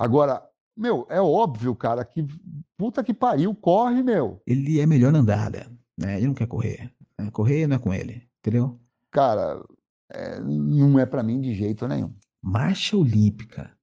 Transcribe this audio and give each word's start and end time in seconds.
Agora, 0.00 0.42
meu, 0.74 1.06
é 1.10 1.20
óbvio, 1.20 1.76
cara, 1.76 2.02
que 2.06 2.26
puta 2.74 3.04
que 3.04 3.12
pariu, 3.12 3.54
corre, 3.54 4.02
meu. 4.02 4.40
Ele 4.46 4.80
é 4.80 4.86
melhor 4.86 5.12
na 5.12 5.18
andada, 5.18 5.70
né? 5.94 6.16
Ele 6.16 6.28
não 6.28 6.32
quer 6.32 6.46
correr. 6.46 6.90
né? 7.18 7.30
Correr 7.30 7.66
não 7.66 7.76
é 7.76 7.78
com 7.78 7.92
ele, 7.92 8.26
entendeu? 8.38 8.80
Cara, 9.10 9.62
é, 10.10 10.40
não 10.40 10.98
é 10.98 11.04
pra 11.04 11.22
mim 11.22 11.38
de 11.38 11.54
jeito 11.54 11.86
nenhum. 11.86 12.14
Marcha 12.42 12.96
olímpica 12.96 13.76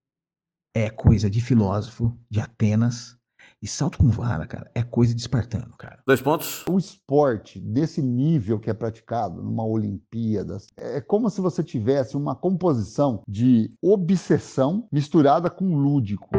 é 0.76 0.90
coisa 0.90 1.30
de 1.30 1.40
filósofo, 1.40 2.18
de 2.28 2.40
Atenas. 2.40 3.16
E 3.60 3.68
salto 3.68 3.98
com 3.98 4.08
vara, 4.08 4.46
cara, 4.46 4.70
é 4.76 4.84
coisa 4.84 5.16
de 5.16 5.22
espartano, 5.22 5.74
cara. 5.80 6.00
Dois 6.06 6.22
pontos. 6.22 6.64
O 6.70 6.78
esporte 6.78 7.60
desse 7.60 8.04
nível 8.04 8.60
que 8.60 8.70
é 8.70 8.74
praticado 8.74 9.42
numa 9.42 9.66
Olimpíadas 9.66 10.68
é 10.78 11.02
como 11.02 11.28
se 11.28 11.42
você 11.42 11.64
tivesse 11.64 12.16
uma 12.16 12.36
composição 12.36 13.24
de 13.28 13.74
obsessão 13.82 14.88
misturada 14.92 15.50
com 15.50 15.76
lúdico. 15.76 16.30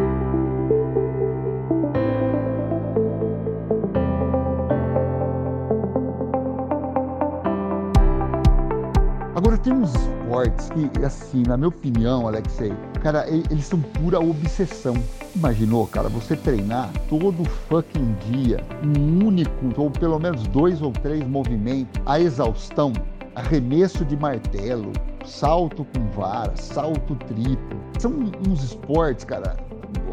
Agora 9.35 9.59
tem 9.59 9.73
uns 9.73 9.93
esportes 10.29 10.68
que, 10.71 11.05
assim, 11.05 11.43
na 11.46 11.57
minha 11.57 11.68
opinião, 11.68 12.29
Alexei, 12.29 12.73
cara, 13.03 13.27
eles 13.29 13.64
são 13.64 13.81
pura 13.81 14.21
obsessão. 14.21 14.95
Imaginou, 15.35 15.87
cara, 15.87 16.09
você 16.09 16.37
treinar 16.37 16.91
todo 17.09 17.45
fucking 17.68 18.14
dia 18.31 18.63
um 18.85 19.27
único, 19.27 19.51
ou 19.77 19.91
pelo 19.91 20.18
menos 20.18 20.46
dois 20.49 20.82
ou 20.82 20.93
três 20.93 21.27
movimentos, 21.27 22.01
a 22.04 22.21
exaustão, 22.21 22.93
arremesso 23.35 24.04
de 24.04 24.17
martelo, 24.17 24.93
salto 25.25 25.87
com 25.95 26.07
vara, 26.11 26.54
salto 26.57 27.15
triplo. 27.26 27.79
São 27.99 28.13
uns 28.46 28.63
esportes, 28.63 29.25
cara, 29.25 29.57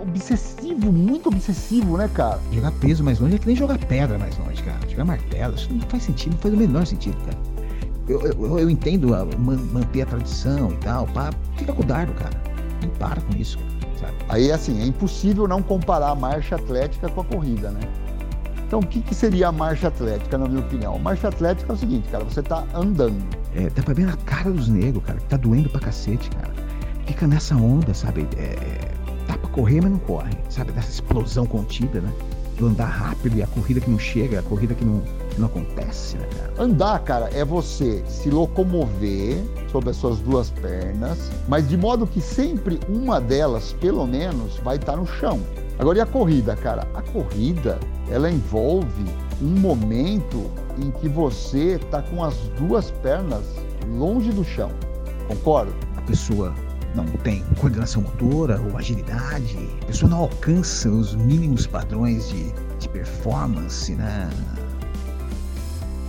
obsessivo, 0.02 0.92
muito 0.92 1.28
obsessivo, 1.28 1.98
né, 1.98 2.10
cara? 2.14 2.40
Jogar 2.52 2.72
peso 2.74 3.04
mais 3.04 3.20
longe 3.20 3.36
é 3.36 3.40
que 3.40 3.48
nem 3.48 3.56
jogar 3.56 3.78
pedra 3.80 4.18
mais 4.18 4.38
longe, 4.38 4.64
cara. 4.64 4.80
Jogar 4.88 5.06
martelo, 5.06 5.56
isso 5.56 5.74
não 5.74 5.82
faz 5.82 6.04
sentido, 6.04 6.34
não 6.34 6.40
faz 6.40 6.54
o 6.54 6.58
menor 6.58 6.86
sentido, 6.86 7.18
cara. 7.26 7.55
Eu, 8.08 8.22
eu, 8.22 8.60
eu 8.60 8.70
entendo 8.70 9.14
a- 9.16 9.26
man- 9.26 9.60
manter 9.74 10.02
a 10.04 10.06
tradição 10.06 10.72
e 10.72 10.78
tal, 10.78 11.08
pá. 11.08 11.32
Fica 11.58 11.74
com 11.74 11.82
o 11.82 11.86
dardo, 11.86 12.14
cara. 12.14 12.40
Não 12.82 12.90
para 13.00 13.20
com 13.22 13.36
isso, 13.36 13.58
cara, 13.58 13.70
sabe? 14.00 14.14
Aí, 14.30 14.52
assim, 14.52 14.82
é 14.82 14.86
impossível 14.86 15.48
não 15.48 15.62
comparar 15.62 16.10
a 16.10 16.16
marcha 16.16 16.56
atlética 16.56 17.10
com 17.10 17.22
a 17.22 17.24
corrida, 17.24 17.72
né? 17.72 17.80
Então, 18.68 18.80
o 18.80 18.86
que, 18.86 19.00
que 19.02 19.14
seria 19.16 19.48
a 19.48 19.52
marcha 19.52 19.88
atlética, 19.88 20.38
na 20.38 20.48
minha 20.48 20.60
opinião? 20.60 20.96
A 20.96 21.00
marcha 21.00 21.28
atlética 21.28 21.72
é 21.72 21.76
o 21.76 21.78
seguinte, 21.78 22.08
cara, 22.10 22.24
você 22.24 22.42
tá 22.42 22.64
andando. 22.74 23.16
É, 23.56 23.70
dá 23.70 23.82
pra 23.84 23.94
ver 23.94 24.06
na 24.06 24.18
cara 24.18 24.52
dos 24.52 24.68
negros, 24.68 25.04
cara, 25.04 25.20
que 25.20 25.26
tá 25.26 25.38
doendo 25.38 25.70
pra 25.70 25.80
cacete, 25.80 26.30
cara. 26.32 26.52
Fica 27.06 27.28
nessa 27.28 27.56
onda, 27.56 27.94
sabe? 27.94 28.28
É, 28.38 28.42
é, 28.42 28.92
dá 29.28 29.38
pra 29.38 29.50
correr, 29.52 29.82
mas 29.82 29.92
não 29.92 30.00
corre, 30.00 30.32
sabe? 30.50 30.72
Dessa 30.74 30.90
explosão 30.90 31.46
contida, 31.46 32.02
né? 32.02 32.12
Do 32.58 32.68
andar 32.68 32.86
rápido 32.86 33.38
e 33.38 33.44
a 33.44 33.48
corrida 33.48 33.82
que 33.82 33.90
não 33.90 34.00
chega, 34.00 34.40
a 34.40 34.44
corrida 34.44 34.74
que 34.74 34.86
não, 34.86 35.02
que 35.30 35.40
não 35.40 35.48
acontece, 35.48 36.18
né, 36.18 36.26
cara? 36.38 36.54
Andar, 36.58 37.00
cara, 37.00 37.30
é 37.34 37.44
você 37.44 38.02
se 38.08 38.30
locomover 38.30 39.44
sobre 39.70 39.90
as 39.90 39.98
suas 39.98 40.20
duas 40.20 40.52
pernas, 40.52 41.30
mas 41.50 41.68
de 41.68 41.76
modo 41.76 42.08
que 42.08 42.22
sempre 42.22 42.80
uma 42.88 43.20
delas, 43.20 43.74
pelo 43.74 44.08
menos, 44.08 44.58
vai 44.64 44.78
estar 44.78 44.96
no 44.96 45.06
chão. 45.06 45.42
Agora, 45.78 45.98
e 45.98 46.02
a 46.02 46.06
corrida, 46.06 46.56
cara? 46.56 46.88
A 46.94 47.02
corrida, 47.02 47.78
ela 48.10 48.32
envolve 48.32 49.06
um 49.42 49.60
momento 49.60 50.50
em 50.78 50.92
que 50.92 51.10
você 51.10 51.78
tá 51.92 52.02
com 52.02 52.24
as 52.24 52.36
duas 52.58 52.92
pernas 52.92 53.44
longe 53.98 54.32
do 54.32 54.44
chão. 54.44 54.72
Concorda? 55.28 55.74
A 55.98 56.02
pessoa 56.02 56.54
não 56.96 57.06
tem 57.06 57.44
coordenação 57.60 58.02
motora 58.02 58.60
ou 58.62 58.78
agilidade, 58.78 59.58
a 59.84 59.86
pessoa 59.86 60.10
não 60.10 60.20
alcança 60.20 60.90
os 60.90 61.16
mínimos 61.16 61.68
padrões 61.68 62.30
de, 62.30 62.52
de 62.80 62.90
performance, 62.90 63.94
né? 63.94 64.30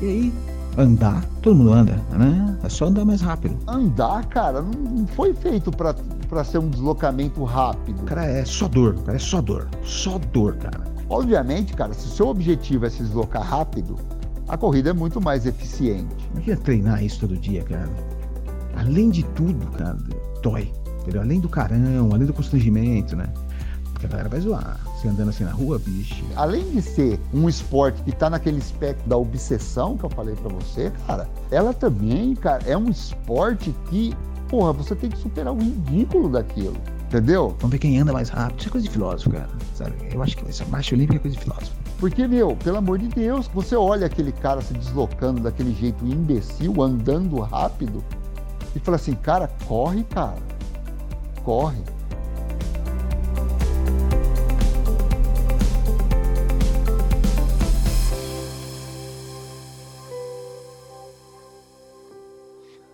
E 0.01 0.05
aí, 0.05 0.34
andar, 0.79 1.24
todo 1.42 1.57
mundo 1.57 1.73
anda, 1.73 2.01
né? 2.11 2.58
É 2.63 2.69
só 2.69 2.86
andar 2.86 3.05
mais 3.05 3.20
rápido. 3.20 3.57
Andar, 3.67 4.27
cara, 4.27 4.63
não 4.63 5.07
foi 5.07 5.35
feito 5.35 5.70
pra 5.70 5.95
pra 6.29 6.45
ser 6.45 6.58
um 6.58 6.69
deslocamento 6.69 7.42
rápido. 7.45 8.03
Cara, 8.05 8.24
é 8.24 8.45
só 8.45 8.68
dor, 8.68 8.95
cara, 9.03 9.17
é 9.17 9.20
só 9.20 9.41
dor. 9.41 9.68
Só 9.83 10.18
dor, 10.33 10.57
cara. 10.57 10.85
Obviamente, 11.08 11.73
cara, 11.74 11.95
se 11.95 12.07
o 12.07 12.11
seu 12.11 12.29
objetivo 12.29 12.86
é 12.86 12.91
se 12.91 13.03
deslocar 13.03 13.42
rápido, 13.42 13.97
a 14.48 14.57
corrida 14.57 14.91
é 14.91 14.92
muito 14.92 15.20
mais 15.20 15.47
eficiente. 15.47 16.14
Imagina 16.35 16.57
treinar 16.58 17.05
isso 17.05 17.20
todo 17.20 17.36
dia, 17.36 17.63
cara. 17.63 17.89
Além 18.77 19.11
de 19.11 19.24
tudo, 19.24 19.67
cara, 19.73 19.97
dói. 20.46 20.73
Entendeu? 21.01 21.23
Além 21.23 21.40
do 21.40 21.48
carão, 21.48 22.11
além 22.12 22.27
do 22.27 22.33
constrangimento, 22.33 23.17
né? 23.17 23.29
Porque 23.92 24.07
a 24.07 24.08
galera 24.08 24.29
vai 24.29 24.40
zoar. 24.40 24.79
Você 24.95 25.08
andando 25.08 25.30
assim 25.30 25.45
na 25.45 25.52
rua, 25.52 25.79
bicho. 25.79 26.24
Além 26.36 26.70
de 26.70 26.83
ser 26.83 27.20
um 27.33 27.48
esporte 27.48 28.02
que 28.02 28.12
tá 28.12 28.29
naquele 28.29 28.58
espectro 28.58 29.08
da 29.08 29.17
obsessão 29.17 29.96
que 29.96 30.05
eu 30.05 30.11
falei 30.11 30.35
pra 30.35 30.48
você, 30.51 30.92
cara, 31.06 31.29
ela 31.51 31.73
também, 31.73 32.35
cara, 32.35 32.62
é 32.67 32.77
um 32.77 32.90
esporte 32.90 33.74
que, 33.89 34.14
porra, 34.48 34.73
você 34.73 34.95
tem 34.95 35.11
que 35.11 35.18
superar 35.18 35.52
o 35.52 35.58
ridículo 35.58 36.29
daquilo. 36.29 36.77
Entendeu? 37.08 37.55
Vamos 37.61 37.70
ver 37.70 37.79
quem 37.79 37.98
anda 37.98 38.12
mais 38.12 38.29
rápido. 38.29 38.58
Isso 38.58 38.68
é 38.68 38.73
coisa 38.73 38.86
de 38.86 38.92
filósofo, 38.92 39.30
cara. 39.30 39.48
Sabe? 39.74 39.95
Eu 40.12 40.23
acho 40.23 40.36
que 40.36 40.48
essa 40.48 40.64
marcha 40.67 40.95
olímpica 40.95 41.17
é 41.17 41.20
coisa 41.20 41.36
de 41.36 41.42
filósofo. 41.42 41.73
Porque, 41.98 42.27
meu, 42.27 42.56
pelo 42.56 42.77
amor 42.77 42.98
de 42.98 43.08
Deus, 43.08 43.48
você 43.55 43.74
olha 43.74 44.06
aquele 44.06 44.33
cara 44.33 44.61
se 44.61 44.74
deslocando 44.74 45.40
daquele 45.40 45.73
jeito 45.73 46.05
imbecil, 46.05 46.83
andando 46.83 47.39
rápido, 47.40 48.05
e 48.77 48.79
fala 48.79 48.97
assim, 48.97 49.14
cara, 49.14 49.48
corre, 49.67 50.05
cara. 50.05 50.37
Corre. 51.42 51.83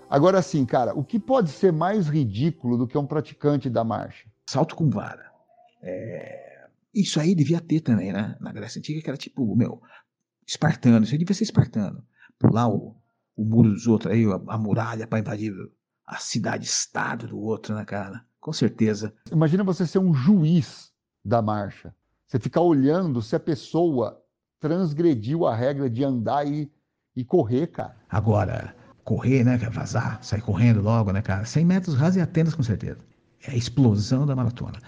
Agora 0.09 0.41
sim, 0.41 0.65
cara, 0.65 0.95
o 0.95 1.03
que 1.03 1.19
pode 1.19 1.51
ser 1.51 1.73
mais 1.73 2.07
ridículo 2.07 2.77
do 2.77 2.87
que 2.87 2.97
um 2.97 3.07
praticante 3.07 3.69
da 3.69 3.83
marcha? 3.83 4.29
Salto 4.47 4.77
com 4.77 4.89
vara. 4.89 5.33
É, 5.83 6.69
Isso 6.95 7.19
aí 7.19 7.35
devia 7.35 7.61
ter 7.61 7.81
também, 7.81 8.13
né? 8.13 8.37
Na 8.39 8.53
Grécia 8.53 8.79
Antiga, 8.79 9.03
que 9.03 9.09
era 9.09 9.17
tipo, 9.17 9.57
meu, 9.57 9.83
espartano. 10.47 11.05
Isso 11.05 11.15
aí 11.15 11.19
devia 11.19 11.35
ser 11.35 11.45
espartano. 11.45 12.05
Pular 12.39 12.69
o, 12.69 12.95
o 13.37 13.45
muro 13.45 13.71
dos 13.71 13.87
outros 13.87 14.13
aí, 14.13 14.25
a, 14.27 14.41
a 14.49 14.59
muralha 14.59 15.07
para 15.07 15.19
invadir 15.19 15.53
a 16.07 16.17
cidade-estado 16.17 17.29
do 17.29 17.39
outro, 17.39 17.75
né, 17.75 17.85
cara? 17.85 18.25
Com 18.41 18.53
certeza. 18.53 19.15
Imagina 19.31 19.65
você 19.65 19.87
ser 19.87 19.99
um 19.99 20.13
juiz 20.13 20.91
da 21.25 21.41
marcha. 21.41 21.95
Você 22.27 22.39
ficar 22.39 22.61
olhando 22.61 23.23
se 23.23 23.37
a 23.37 23.41
pessoa 23.41 24.21
transgrediu 24.61 25.47
a 25.47 25.55
regra 25.55 25.89
de 25.89 26.05
andar 26.05 26.47
e, 26.47 26.71
e 27.15 27.25
correr, 27.25 27.69
cara. 27.69 27.97
Agora, 28.09 28.75
correr, 29.05 29.45
né? 29.45 29.59
Quer 29.59 29.71
vazar, 29.71 30.23
sair 30.23 30.41
correndo 30.41 30.81
logo, 30.81 31.13
né, 31.13 31.23
cara? 31.23 31.45
100 31.45 31.65
metros 31.65 31.95
rasos 31.95 32.17
e 32.17 32.21
Atenas, 32.21 32.55
com 32.55 32.63
certeza. 32.63 32.99
É 33.47 33.53
a 33.53 33.57
explosão 33.57 34.25
da 34.25 34.37
maratona. 34.37 34.79